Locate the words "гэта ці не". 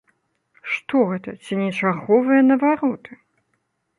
1.09-1.69